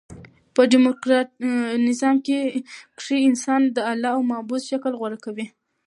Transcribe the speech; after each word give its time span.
په 0.55 0.61
ډیموکراټ 0.71 1.27
نظام 1.87 2.15
کښي 2.97 3.17
انسان 3.29 3.61
د 3.75 3.77
اله 3.91 4.09
او 4.15 4.21
معبود 4.31 4.61
شکل 4.69 4.93
غوره 4.99 5.17
کوي. 5.25 5.45